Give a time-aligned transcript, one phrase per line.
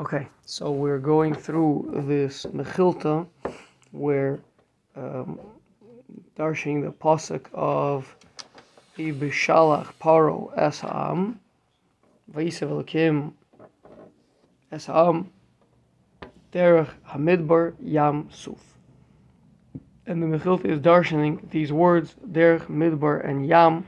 [0.00, 3.26] Okay, so we're going through this Mechilta
[3.90, 4.40] where
[4.96, 5.38] um,
[6.38, 8.16] darshaning the pasuk of
[8.96, 11.34] Ibishalach Paro Esam
[12.32, 13.32] Vaisav Elokim
[14.72, 15.26] Esam
[16.50, 18.72] Derech Hamidbar Yam Suf.
[20.06, 23.84] And the Mechilta is darshaning these words Derech Midbar and Yam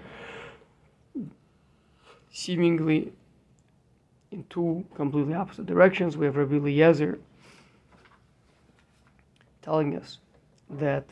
[2.30, 3.14] seemingly
[4.32, 6.16] in two completely opposite directions.
[6.16, 7.18] We have Rabbi Eliezer
[9.60, 10.18] telling us
[10.70, 11.04] that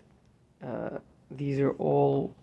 [0.66, 0.98] uh,
[1.30, 2.34] these are all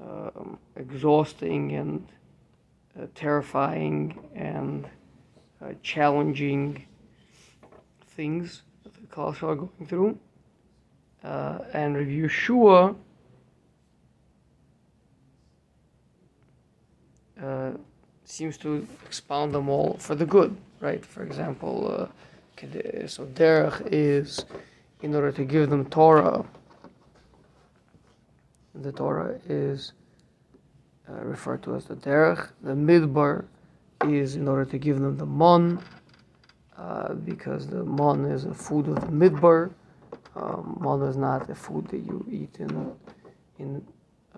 [0.00, 2.06] um, exhausting and
[3.00, 4.88] uh, terrifying and
[5.62, 6.86] uh, challenging
[8.08, 10.18] things that the Klal are going through.
[11.22, 12.96] Uh, and Rabbi Yehoshua
[18.30, 21.04] seems to expound them all for the good, right?
[21.04, 24.44] For example, uh, so derech is
[25.02, 26.44] in order to give them Torah.
[28.74, 29.92] The Torah is
[31.08, 32.50] uh, referred to as the derech.
[32.62, 33.46] The midbar
[34.06, 35.82] is in order to give them the mon,
[36.78, 39.72] uh, because the mon is a food of the midbar.
[40.36, 42.92] Um, mon is not a food that you eat in
[43.58, 43.84] in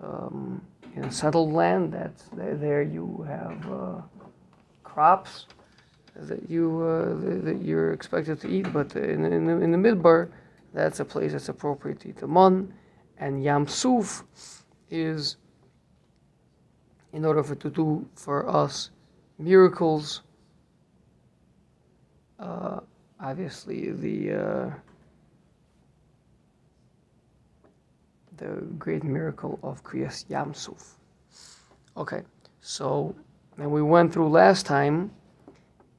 [0.01, 0.61] um,
[0.95, 1.93] in settled land.
[1.93, 4.01] That's there you have uh,
[4.83, 5.45] crops
[6.15, 10.29] that you uh, that you're expected to eat, but in in the, in the midbar,
[10.73, 12.73] that's a place that's appropriate to eat the mon,
[13.17, 14.23] and yam suf
[14.89, 15.37] is
[17.11, 18.91] in order for to do for us
[19.37, 20.21] miracles.
[22.39, 22.79] Uh,
[23.19, 24.69] obviously, the uh,
[28.37, 30.95] the great miracle of Kriyas Yamsuf.
[31.95, 32.21] Okay,
[32.61, 33.15] so
[33.57, 35.11] and we went through last time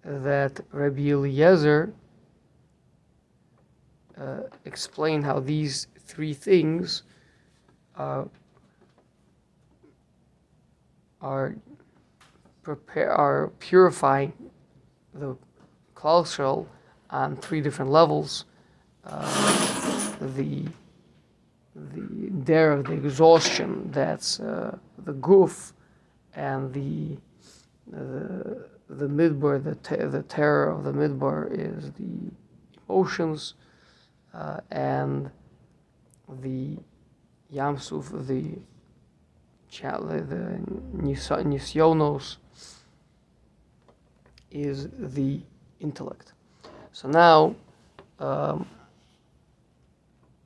[0.02, 1.92] that Rabbi Eliezer
[4.18, 7.04] uh, explained how these three things
[7.96, 8.24] uh,
[11.20, 11.56] are
[12.62, 14.32] prepare are purifying
[15.14, 15.36] the
[15.94, 16.66] Klal Yisroel
[17.10, 18.46] on three different levels.
[19.04, 20.64] Uh, the
[21.74, 25.72] the dare of the exhaustion that's uh, the goof
[26.34, 27.16] and the
[27.90, 32.30] the the midbar the the terror of the midbar is the
[32.88, 33.54] emotions
[34.32, 35.30] uh, and
[36.40, 36.76] the
[37.52, 38.58] yamsuf the
[39.82, 40.60] the
[41.02, 42.36] nisyonos
[44.50, 45.40] is the
[45.80, 46.32] intellect.
[46.92, 47.56] So now
[48.20, 48.68] um,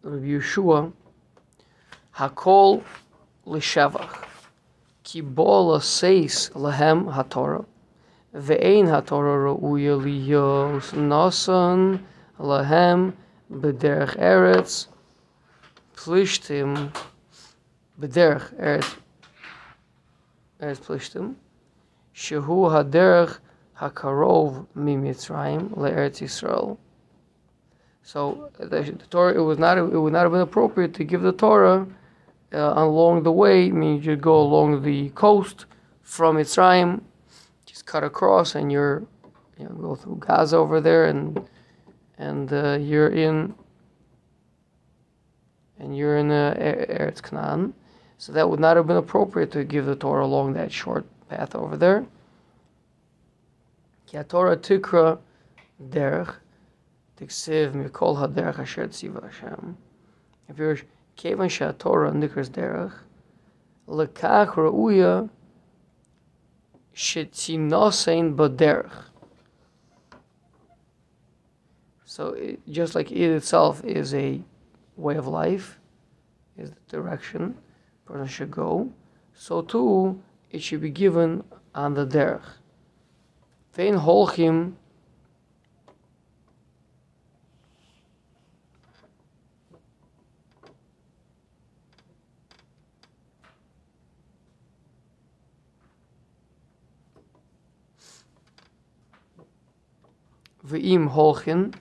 [0.03, 0.93] Rabbi Yehoshua
[2.19, 2.83] Hakol
[3.47, 4.25] l'shavach.
[5.05, 7.65] Ki bo seis lahem haTorah.
[8.35, 12.03] Ve'ein haTorah ra'uya liyos nasan
[12.41, 13.13] lahem
[13.53, 14.89] b'derech eretz
[15.95, 16.91] plishtim
[18.01, 18.97] b'derech eretz
[20.61, 21.37] eretz plishtim
[22.13, 23.39] shehu haderech
[23.81, 26.77] hakarov mimitzrayim le'eretz Yisrael.
[28.03, 31.33] So the Torah it was not it would not have been appropriate to give the
[31.33, 31.87] Torah
[32.53, 35.67] uh, along the way, I mean, you go along the coast
[36.03, 37.03] from Mitzrayim,
[37.67, 39.05] just cut across, and you're,
[39.59, 41.41] you know, go through Gaza over there, and
[42.17, 43.55] and uh, you're in,
[45.79, 47.75] and you're in uh, Eretz Canaan.
[48.17, 51.55] So that would not have been appropriate to give the Torah along that short path
[51.55, 52.05] over there.
[54.07, 55.19] Ki Torah tikra
[55.91, 56.35] derech
[57.21, 59.77] tiksiv mikol haderech asher tziva Hashem.
[60.49, 60.79] If you're
[61.18, 63.04] כיוון שהתורה נקראת דרך,
[63.88, 65.22] לכך ראויה
[66.94, 69.10] שתינוסן בדרך.
[72.06, 74.40] So it, just like it itself is a
[74.98, 75.80] way of life,
[76.56, 77.58] is the direction
[78.06, 78.92] a person should go,
[79.34, 82.46] so too it should be given on the derech.
[83.74, 84.74] Vein holchim
[100.69, 101.75] Ve'im holchin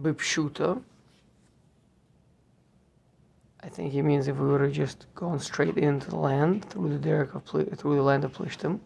[0.00, 0.80] bipshuta.
[3.62, 6.90] I think he means if we were to just gone straight into the land through
[6.90, 8.78] the derek of through the land of Plishtim.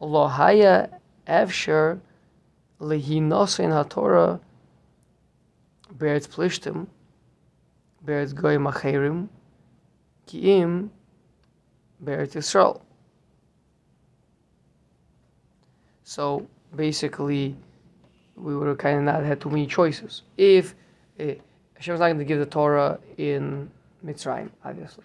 [0.00, 0.90] Lohaya
[1.26, 2.00] Evsher
[2.78, 4.38] lehinosin haTorah
[5.96, 6.86] beretz Plishtim
[8.04, 9.28] beretz goy macherim
[10.26, 10.90] kiim
[12.04, 12.80] beretz Yisrael.
[16.10, 17.54] So basically,
[18.34, 20.22] we would have kind of not had too many choices.
[20.36, 20.74] If
[21.20, 21.34] uh,
[21.74, 23.70] Hashem's not going to give the Torah in
[24.04, 25.04] Mitzrayim, obviously,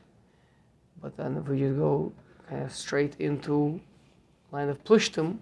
[1.04, 2.12] but then if we just go
[2.50, 3.80] kind of straight into
[4.52, 5.38] land of Plishtim,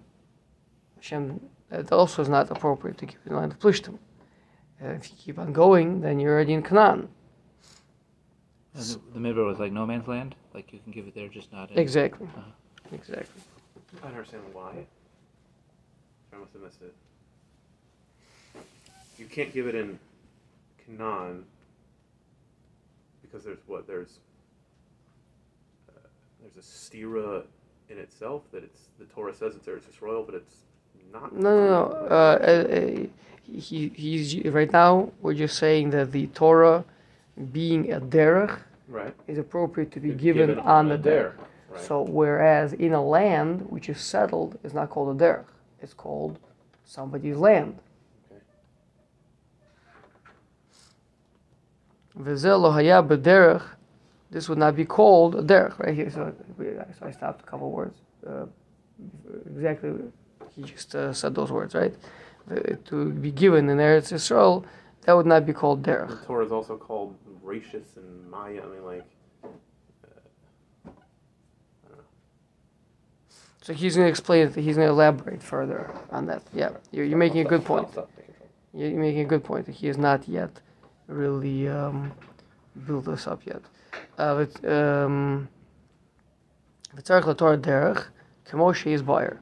[0.96, 1.40] Hashem,
[1.70, 3.96] that also is not appropriate to give the land of Plishtim.
[4.84, 7.08] Uh, if you keep on going, then you're already in Canaan.
[8.74, 10.34] And the, the Midbar was like no man's land.
[10.52, 11.78] Like you can give it there, just not in.
[11.78, 12.26] Exactly.
[12.26, 12.50] Uh-huh.
[12.92, 13.42] Exactly.
[14.02, 14.84] I don't understand why.
[16.34, 16.94] I must have missed it.
[19.18, 19.98] You can't give it in
[20.84, 21.44] Canaan
[23.22, 24.18] because there's what there's
[25.88, 25.92] uh,
[26.40, 27.44] there's a stira
[27.88, 30.54] in itself that it's the Torah says it's Eretz Yisrael, but it's
[31.12, 31.34] not.
[31.34, 32.06] No, no, no.
[32.10, 33.06] Uh, uh,
[33.46, 35.12] he, he's right now.
[35.20, 36.84] We're just saying that the Torah,
[37.52, 38.58] being a derech,
[38.88, 39.14] Right.
[39.26, 41.34] is appropriate to be It's given, on the derech.
[41.70, 41.82] Right.
[41.82, 45.44] So whereas in a land which is settled, is not called a derech.
[45.80, 46.38] It's called
[46.84, 47.78] somebody's land.
[48.30, 48.40] Okay.
[52.18, 53.62] V'zeh lo haya b'derech.
[54.30, 56.10] This would not be called a derech, right here.
[56.10, 57.96] So, so I stopped a couple words.
[58.26, 58.46] Uh,
[59.46, 59.92] exactly,
[60.56, 61.94] he just uh, said those words, right?
[62.48, 64.64] The- to be given in Eretz Yisrael,
[65.02, 66.18] that would not be called the.
[66.26, 68.60] Torah is also called Rashis and Maya.
[68.62, 69.04] I mean, like.
[73.64, 74.54] So he's going to explain it.
[74.54, 76.42] He's going to elaborate further on that.
[76.52, 77.88] Yeah, you're, you're making a good point.
[78.74, 79.66] You're making a good point.
[79.68, 80.50] He has not yet
[81.06, 82.12] really um,
[82.86, 83.62] built this up yet.
[84.18, 85.48] Uh, um,
[86.94, 88.04] v'tzarich l'torah derech,
[88.46, 89.40] k'moshe is buyer.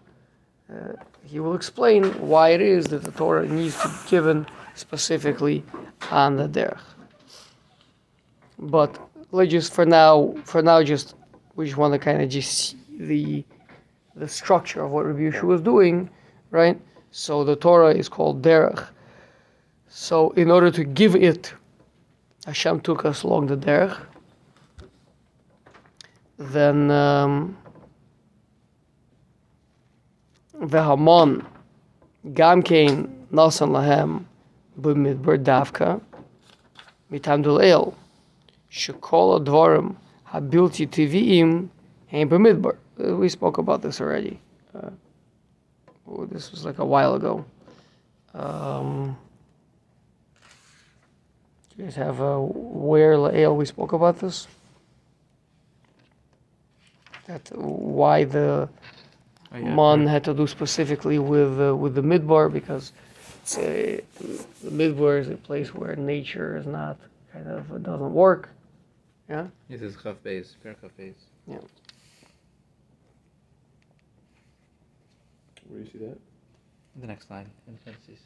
[0.73, 0.93] Uh,
[1.25, 4.47] he will explain why it is that the Torah needs to be given
[4.77, 5.65] specifically
[6.13, 6.79] on the derech.
[8.57, 9.01] But
[9.33, 11.17] let's just for now, for now, just
[11.57, 13.45] we just want to kind of just see the
[14.17, 16.11] the structure of what Rabbi Yehoshua was doing,
[16.51, 16.81] right?
[17.11, 18.87] So the Torah is called derech.
[19.89, 21.53] So in order to give it,
[22.47, 23.99] Hashem took us along the derech.
[26.39, 27.57] Then um,
[30.61, 31.47] the Hamon,
[32.29, 34.25] Gamkein, Nasan Lahem,
[34.81, 36.01] B'midbar Davka,
[37.11, 37.95] Mitam Dul'el,
[38.71, 39.97] Shekola Dvorim,
[40.29, 41.69] Habilti Tiviim,
[42.13, 42.77] and Bamidbar.
[43.03, 44.39] Uh, we spoke about this already.
[44.75, 44.91] Uh,
[46.09, 47.45] oh, this was like a while ago.
[48.35, 49.17] Um,
[51.77, 53.57] you guys have a where Lael?
[53.57, 54.47] We spoke about this.
[57.27, 58.69] That why the
[59.53, 59.75] oh, yeah.
[59.75, 62.93] man had to do specifically with uh, with the midbar because
[63.57, 64.03] a,
[64.63, 66.99] the midbar is a place where nature is not
[67.33, 68.51] kind of doesn't work.
[69.29, 69.47] Yeah.
[69.69, 71.15] This is half base, pure half base.
[71.47, 71.59] Yeah.
[75.72, 76.18] Where do you see that?
[77.02, 78.20] The next line in parentheses.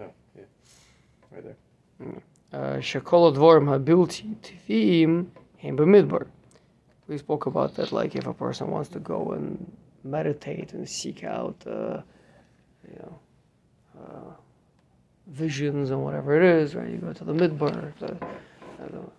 [0.00, 0.44] Oh, yeah.
[1.30, 1.56] Right there.
[2.52, 5.28] Uh, שכל הדבורים הבלתי טבעיים
[5.62, 6.18] הם במדבר.
[7.08, 9.72] We spoke about that, like if a person wants to go and
[10.04, 12.02] meditate and seek out, uh,
[12.86, 13.18] you know,
[13.98, 14.32] uh,
[15.26, 16.90] visions and whatever it is, right?
[16.90, 17.92] You go to the midbar.
[17.98, 18.16] The,
[18.82, 19.12] I don't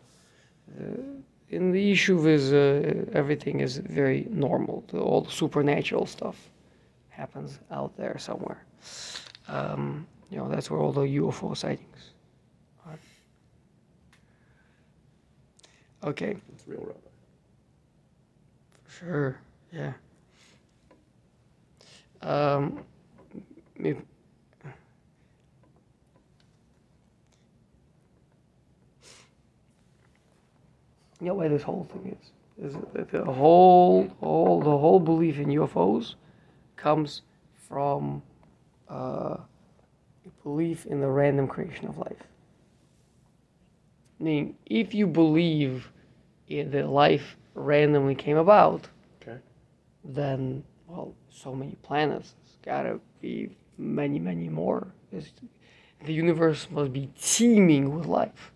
[1.55, 4.85] in the issue is uh, everything is very normal.
[4.89, 6.51] The, all the supernatural stuff
[7.09, 8.65] happens out there somewhere.
[9.49, 12.11] Um, you know, that's where all the UFO sightings
[12.87, 12.99] are.
[16.03, 16.37] Okay.
[16.53, 16.99] It's real rabbi.
[18.89, 19.39] Sure.
[19.73, 19.93] Yeah.
[22.23, 22.85] Um,
[31.21, 32.33] you know why this whole thing is?
[32.57, 36.15] Is that the whole, whole, the whole belief in UFOs
[36.77, 37.23] comes
[37.69, 38.23] from
[38.89, 39.37] uh,
[40.27, 42.23] a belief in the random creation of life.
[44.21, 45.91] Meaning, if you believe
[46.49, 48.89] in that life randomly came about,
[49.23, 49.39] Okay.
[50.05, 52.35] then well, so many planets.
[52.43, 54.87] There's gotta be many, many more.
[55.11, 55.33] There's,
[56.05, 58.53] the universe must be teeming with life.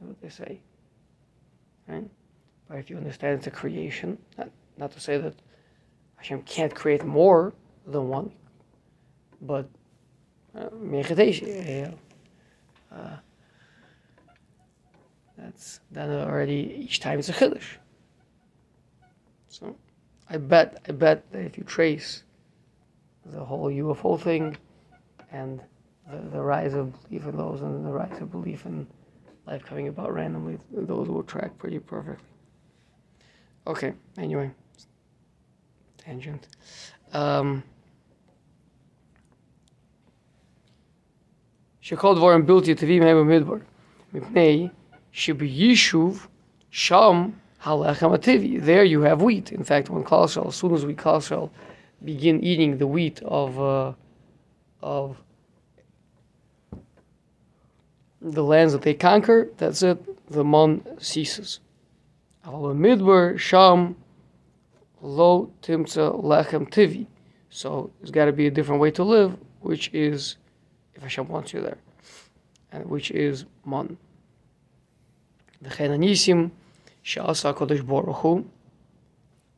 [0.00, 0.60] That's what they say.
[1.88, 2.08] Right?
[2.68, 5.34] But if you understand it's a creation, not, not to say that
[6.16, 7.54] Hashem can't create more
[7.86, 8.32] than one,
[9.40, 9.68] but
[10.54, 10.68] uh,
[12.94, 13.16] uh,
[15.36, 17.76] that's then already each time it's a chiddush.
[19.48, 19.76] So
[20.28, 22.24] I bet I bet that if you trace
[23.24, 24.56] the whole UFO thing
[25.30, 25.60] and
[26.10, 28.86] the, the rise of belief in those and the rise of belief in
[29.47, 32.25] life coming about randomly, those will track pretty perfectly.
[33.65, 34.51] Okay, anyway.
[36.05, 36.47] tangent.
[37.13, 37.61] Um,
[41.81, 43.55] שכל דבורם בלתי טבעיים הם במדבר,
[44.13, 44.67] מפני
[45.11, 46.27] שביישוב
[46.71, 47.29] שם
[47.63, 48.59] הלחם הטבעי.
[48.59, 49.51] There you have wheat.
[49.51, 51.49] In fact, when Klal Yisrael, as soon as we Klal Yisrael
[52.03, 53.93] begin eating the wheat of uh,
[54.81, 55.17] of
[58.21, 59.97] the lands that they conquer, that's it.
[60.31, 61.59] The mon ceases.
[62.45, 63.93] אבל במדבר שם
[65.01, 67.05] lo timtza lechem tivi.
[67.49, 70.37] So there's got to be a different way to live, which is
[70.95, 71.77] if Hashem wants you there,
[72.71, 73.97] and which is mon.
[75.61, 76.49] וכן הניסים
[77.03, 78.41] שעשה הקדוש ברוך הוא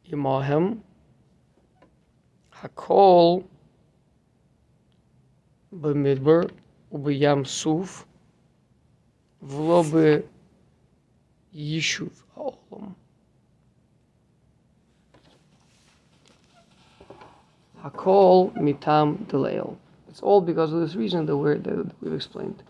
[0.06, 0.74] עמהם
[2.62, 3.40] הכל
[5.72, 6.40] במדבר
[6.92, 8.06] ובים סוף
[9.41, 10.23] в лоби
[11.53, 12.95] Їшув Аолом.
[17.83, 19.77] Hakol mitam delayel.
[20.09, 22.63] It's all because of this reason The word that we've explained.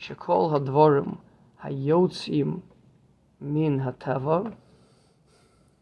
[0.00, 1.18] Shakol hadvorim
[1.62, 2.62] hayotzim
[3.40, 4.52] min hatava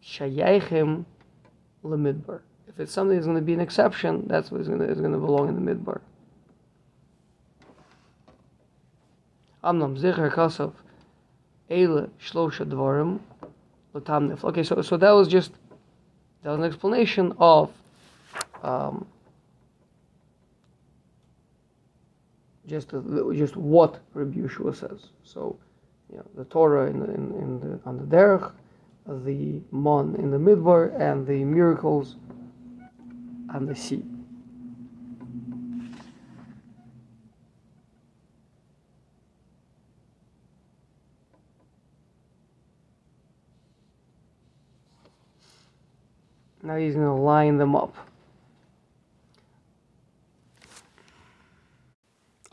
[0.03, 1.05] shayachim
[1.83, 2.41] lemidbar.
[2.69, 5.01] If it's something that's going to be an exception, that's what is going to, is
[5.01, 6.01] going to belong in the midbar.
[9.65, 10.73] Amnam zicher kasav
[11.71, 13.21] ele shlosha.
[13.97, 15.53] Okay, so so that was just
[16.43, 17.71] that was an explanation of
[18.63, 19.07] um,
[22.67, 22.91] just
[23.35, 25.11] just what Rabbi Yehoshua says.
[25.23, 25.57] So,
[26.11, 28.53] you know, the Torah in in, in the on the derech,
[29.07, 32.17] the mon in the midbar, and the miracles
[33.55, 34.03] on the sea.
[46.65, 47.95] Now he's going to line them up.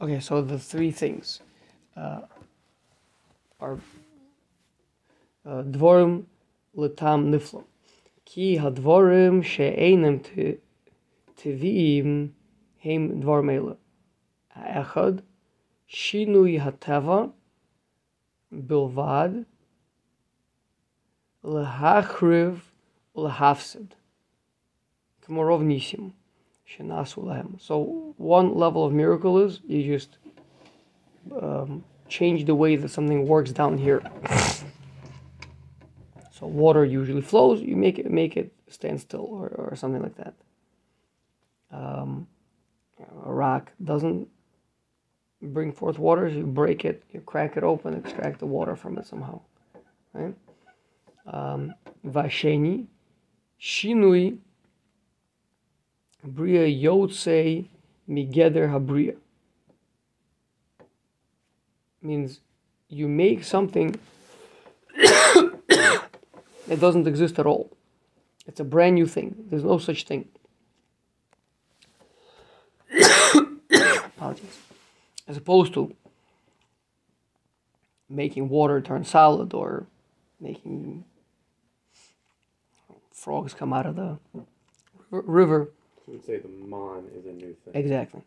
[0.01, 1.39] Okay, so the three things
[1.96, 2.22] uh,
[3.62, 3.80] are
[5.46, 6.25] uh, dvorim
[6.75, 7.63] letam niflo.
[8.25, 10.20] Ki hadvorim she'einem
[11.38, 12.32] teviim
[12.80, 13.77] heim dvorim ele.
[14.50, 15.22] Ha'echad
[15.89, 17.32] shinui hateva
[18.53, 19.46] bilvad
[21.46, 22.60] lehachriv
[23.15, 23.91] lehafsid.
[25.32, 26.12] K'morov nisim.
[27.60, 30.18] So one level of miracle is you just
[31.42, 34.02] um, change the way that something works down here.
[36.32, 37.62] so water usually flows.
[37.62, 40.34] You make it make it stand still or, or something like that.
[41.72, 42.28] Um,
[43.26, 44.28] a rock doesn't
[45.42, 46.28] bring forth water.
[46.28, 49.42] You break it, you crack it open, extract the water from it somehow.
[50.14, 50.36] Right?
[51.28, 51.74] Um,
[53.60, 54.38] shinui
[56.24, 57.68] Bria Yotzei
[58.10, 59.16] Migeder Habria.
[62.01, 62.40] Means
[62.90, 64.00] you make something
[64.96, 67.72] that doesn't exist at all.
[68.48, 69.36] It's a brand new thing.
[69.50, 70.28] There's no such thing.
[73.72, 74.58] Apologies.
[75.28, 75.96] As opposed to
[78.10, 79.86] making water turn solid or
[80.40, 81.06] making
[83.13, 84.18] frogs come out of the
[85.12, 85.70] river
[86.07, 87.75] You would say the mon is a new thing.
[87.75, 88.21] Exactly.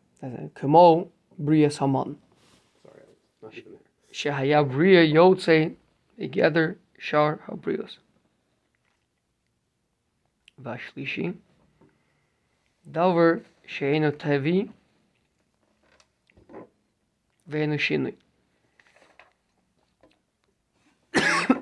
[0.55, 1.07] כמו
[1.39, 2.15] בריאס המון.
[2.83, 3.79] Sorry, I was not even there.
[4.11, 5.65] שהיה בריאה יוצא
[6.17, 6.65] מגדר
[6.99, 7.97] שאר הבריאוס.
[10.59, 11.31] והשלישי,
[12.87, 13.31] דבר
[13.65, 14.67] שאינו טבעי
[17.47, 18.11] ואינו שינוי.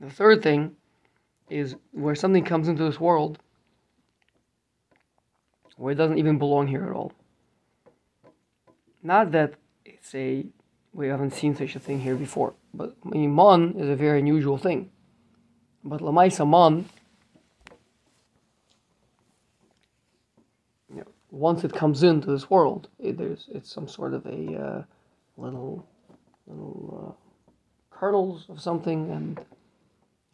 [0.00, 0.76] The third thing
[1.50, 3.38] is where something comes into this world
[5.75, 7.11] where it doesn't even belong here at all.
[9.03, 9.53] Not that
[9.83, 10.45] it's a
[10.93, 14.19] we haven't seen such a thing here before, but I mean, mon is a very
[14.19, 14.89] unusual thing.
[15.83, 16.85] But lamaisa mon,
[20.89, 24.55] you know, once it comes into this world, it, there's it's some sort of a
[24.55, 24.83] uh,
[25.37, 25.85] little
[26.47, 29.39] little uh, kernels of something, and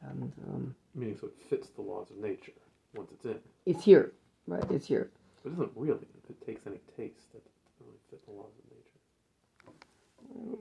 [0.03, 2.51] and um, Meaning, so it fits the laws of nature
[2.95, 3.39] once it's in.
[3.65, 4.11] it's here,
[4.45, 4.63] right?
[4.69, 5.09] It's here.
[5.43, 6.07] But it doesn't really.
[6.23, 8.99] If it takes any taste, that doesn't really fit the laws of nature.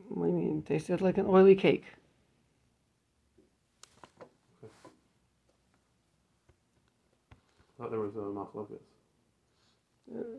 [0.08, 0.62] What do you mean?
[0.62, 1.84] Tasted like an oily cake.
[4.62, 4.66] I
[7.82, 8.80] thought there was a machlokas.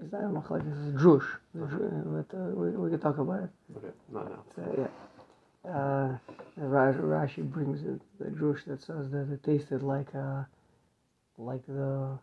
[0.03, 0.63] Is that a machlek?
[0.67, 1.25] This is drush.
[1.53, 3.49] The dru- But uh, we, we can talk about it.
[3.77, 4.63] Okay, not now.
[4.63, 5.71] Uh, yeah.
[5.71, 6.17] Uh,
[6.57, 10.43] Ra- Rashi brings it, the drush that says that it tasted like uh,
[11.37, 12.17] like the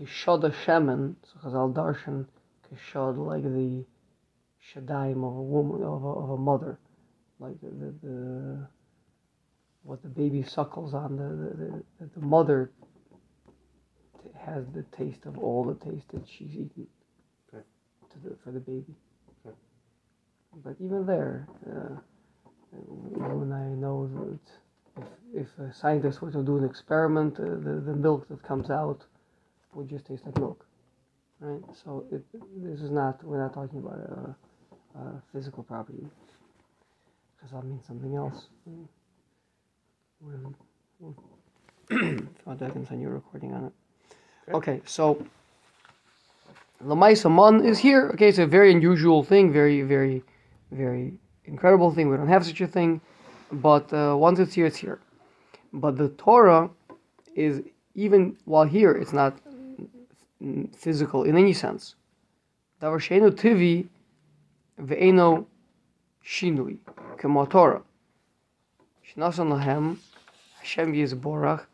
[0.00, 2.26] kishod shemen, so Chazal darshan
[2.70, 3.84] kishod like the
[4.72, 6.78] shadaim of a woman of a, of a mother,
[7.38, 8.68] like the, the, the
[9.82, 12.70] what the baby suckles on the the, the, the mother
[14.22, 16.86] t- has the taste of all the taste that she's eaten
[17.52, 17.64] Okay.
[18.10, 18.94] to the for the baby.
[19.46, 19.56] Okay.
[20.64, 21.96] But even there, uh,
[22.72, 25.02] and I know that
[25.34, 28.70] if, if a scientist were to do an experiment, uh, the, the milk that comes
[28.70, 29.04] out
[29.74, 30.66] would just taste like milk,
[31.40, 31.60] right?
[31.84, 32.22] So it,
[32.56, 36.06] this is not, we're not talking about a, a physical property,
[37.36, 38.48] because that means something else.
[38.66, 38.88] We'll-
[40.20, 41.16] we'll-
[42.46, 43.72] I can send you a recording on it.
[44.54, 45.24] Okay, so
[46.84, 48.10] Lamaisa Mon is here.
[48.14, 50.22] Okay, it's a very unusual thing, very, very,
[50.70, 51.14] very
[51.46, 52.08] incredible thing.
[52.08, 53.00] We don't have such a thing,
[53.52, 55.00] but uh, once it's here, it's here.
[55.72, 56.70] But the Torah
[57.34, 57.62] is
[57.94, 59.38] even while here, it's not
[60.75, 61.95] physical in any sense.
[62.81, 63.87] Davar sheinu tivi
[64.79, 65.45] ve'eno
[66.23, 66.77] shinui
[67.17, 67.81] kemo Torah.
[69.07, 69.97] Shnasan lahem
[70.59, 71.65] Hashem yizborach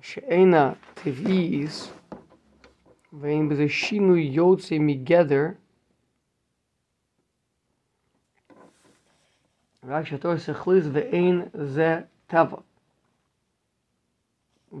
[0.00, 1.90] she'ena tiviis
[3.12, 5.46] ואין בזה שינוי יוצא מגדר
[9.84, 12.56] רק שהתור שכליס ואין זה טבע.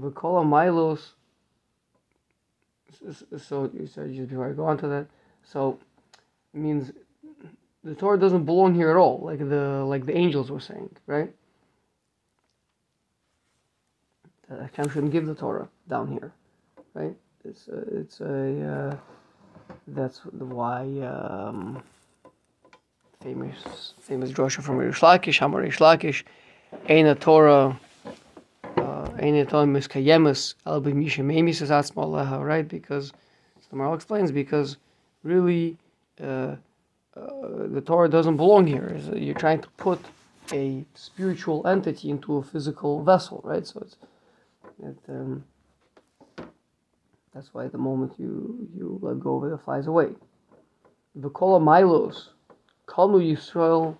[0.02, 1.14] וכל המיילוס
[3.37, 5.07] so you said just before I go on to that
[5.43, 5.79] so
[6.53, 6.91] it means
[7.83, 11.33] the Torah doesn't belong here at all like the like the angels were saying right?
[14.49, 16.33] That Hashem shouldn't give the Torah down here
[16.93, 17.15] right?
[17.45, 18.95] It's a, it's a uh,
[19.87, 21.83] that's why um,
[23.21, 26.23] famous famous drasha from Rish Lakish, Hamar Rish Lakish,
[26.87, 27.79] Eina Torah,
[29.23, 32.67] uh, Eina Torah Miskayemus Al B'Misha Memis is Atzma right?
[32.67, 33.11] Because
[33.69, 34.77] the Maharal explains because
[35.23, 35.77] really
[36.21, 36.55] uh,
[37.15, 38.99] uh, the Torah doesn't belong here.
[39.15, 39.99] You're trying to put
[40.51, 43.65] a spiritual entity into a physical vessel, right?
[43.65, 43.95] So it's
[44.83, 45.43] it, um,
[47.33, 50.09] that's why the moment you you let go of it, it flies away.
[51.19, 52.29] V'kol milos,
[52.87, 53.97] kanu Yisrael,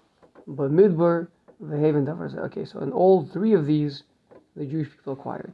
[0.50, 1.28] b'midbar,
[1.63, 2.38] v'haven.
[2.45, 4.04] Okay, so in all three of these,
[4.56, 5.54] the Jewish people acquired.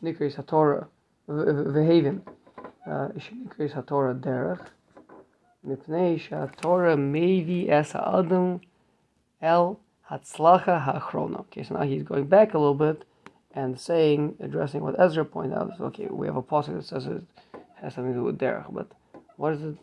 [0.00, 0.86] Shnikris haTorah,
[1.28, 2.22] v'haven,
[2.86, 4.66] uh, shnikris haTorah derech,
[5.66, 8.60] mipnei shaTorah mevi es ha'adam
[9.42, 9.78] el
[10.10, 11.40] hatzlacha ha'achrona.
[11.40, 13.04] Okay, so now he's going back a little bit
[13.52, 17.06] and saying, addressing what Ezra pointed out, is okay, we have a passage that says
[17.06, 17.22] it
[17.80, 18.90] has something to do with derech, but
[19.36, 19.76] what is it?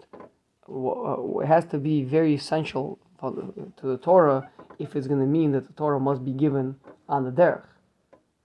[0.70, 5.52] Uh, it has to be very essential to the Torah if it's going to mean
[5.52, 6.76] that the Torah must be given
[7.10, 7.66] on the derech,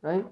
[0.01, 0.25] right?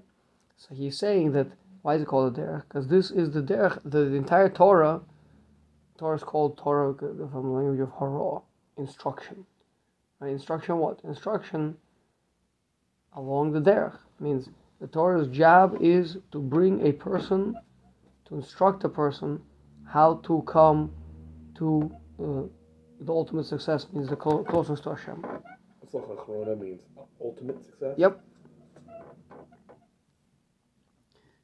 [0.57, 1.47] So he's saying that
[1.81, 2.63] why is it called a derech?
[2.67, 3.79] Because this is the derech.
[3.83, 5.01] The, the entire Torah,
[5.97, 8.41] Torah is called Torah from the language of hara,
[8.77, 9.45] instruction.
[10.19, 10.31] Right?
[10.31, 10.99] Instruction what?
[11.03, 11.77] Instruction
[13.15, 17.55] along the derech means the Torah's job is to bring a person,
[18.25, 19.41] to instruct a person
[19.87, 20.91] how to come
[21.55, 22.41] to uh,
[23.01, 25.25] the ultimate success, means the clo- closeness to Hashem.
[25.90, 26.82] Atzlacha Achrona means
[27.20, 27.94] ultimate success.
[27.98, 28.12] Yep.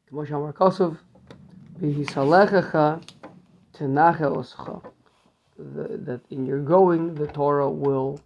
[0.06, 0.90] כמו שאמר כוסף,
[1.78, 2.76] והיסלחך
[3.72, 4.68] תנחה עושך.
[5.58, 8.20] The- That in your going, the Torah will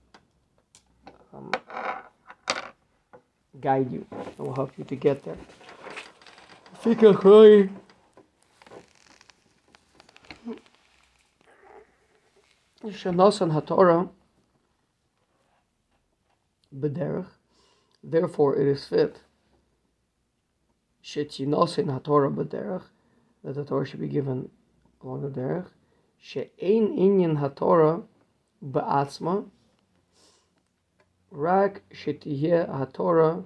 [1.34, 1.50] um,
[3.60, 4.04] guide you
[4.38, 5.38] and will help you to get there.
[6.82, 7.68] Fika chroi.
[12.84, 14.08] Shanosan HaTorah
[16.81, 17.27] b'derech.
[18.03, 19.21] Therefore, it is fit
[21.03, 22.83] shetzinosin haTorah b'derech
[23.43, 24.49] that the Torah should be given
[25.03, 25.67] along the derech.
[26.17, 28.03] She'ein inyan haTorah
[28.63, 29.49] ba'atzma
[31.31, 33.45] rak shetihye haTorah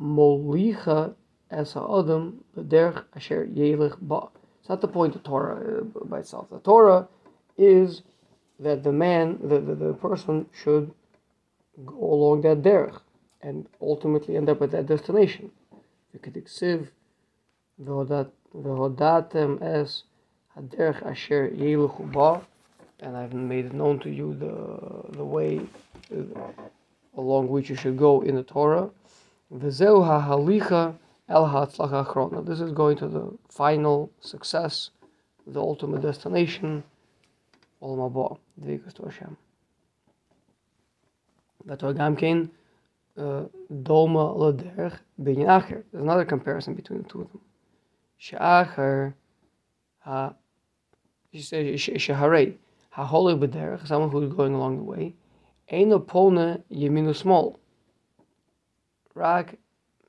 [0.00, 1.14] molicha
[1.50, 4.28] es ha'adam b'derech asher yelech ba.
[4.60, 6.50] It's not the point of Torah uh, by itself.
[6.50, 7.06] The Torah
[7.56, 8.02] is
[8.58, 10.92] that the man, the, the, the person should
[11.84, 13.00] go along that derech
[13.42, 15.50] and ultimately end up at that destination.
[16.14, 16.90] וכתקציב
[18.54, 20.02] והודעתם as
[20.56, 22.40] הדרך asher ילכו בה
[23.00, 25.60] and I've made known to you the, the way
[27.16, 28.90] along which you should go in the Torah.
[29.52, 30.02] וזהו
[32.44, 34.90] This is going to the final success,
[35.46, 36.82] the ultimate destination,
[37.82, 39.36] Olam Haba, דביקו to Hashem.
[41.66, 42.50] Vator Gamkein,
[43.18, 45.82] uh, Doma Loderch, Binyan Acher.
[45.90, 47.40] There's another comparison between the two of them.
[48.20, 49.14] Sheacher,
[51.34, 52.54] Sheharei,
[52.96, 55.14] Haholik Bederch, someone who's going along the way,
[55.70, 57.58] Ein Opone Yeminu Small,
[59.14, 59.56] Rak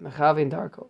[0.02, 0.88] Mechavin Darko.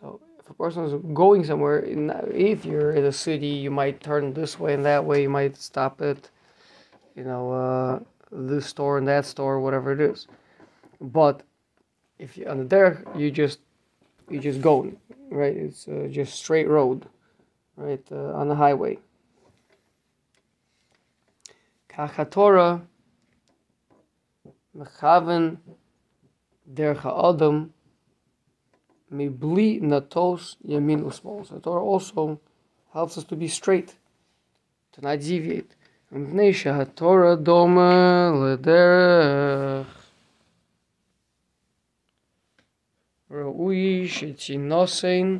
[0.00, 4.00] So if a person is going somewhere, in, if you're in a city, you might
[4.00, 6.30] turn this way and that way, you might stop it,
[7.16, 7.52] you know.
[7.52, 10.26] Uh, this store and that store, whatever it is.
[11.00, 11.42] But
[12.18, 13.60] if you're on the derech, you just
[14.28, 14.92] you just go,
[15.30, 15.56] right?
[15.56, 17.06] It's uh, just straight road,
[17.76, 18.98] right uh, on the highway.
[21.88, 22.82] Kachatora
[24.76, 25.58] mechaven
[26.72, 27.72] derech ha'adam
[29.12, 31.46] mibli natos yamin usmol.
[31.48, 32.40] So Torah also
[32.92, 33.94] helps us to be straight,
[34.92, 35.74] to not deviate.
[36.11, 40.03] מפני שהתורה דומה לדרך.
[43.31, 45.37] ראוי שתינוסן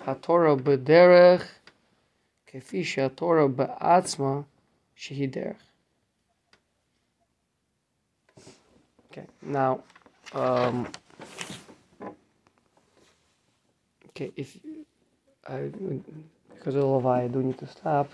[0.00, 1.54] התורה בדרך
[2.46, 4.40] כפי שהתורה בעצמה
[4.94, 5.62] שהיא דרך.
[9.10, 9.82] Okay, now,
[10.34, 10.86] um,
[14.08, 14.58] okay, if
[15.46, 15.70] I,
[16.54, 18.08] because of Levi, I do need to stop.